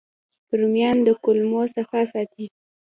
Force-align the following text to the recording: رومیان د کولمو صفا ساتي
رومیان 0.59 0.97
د 1.05 1.09
کولمو 1.23 1.61
صفا 1.75 2.01
ساتي 2.11 2.45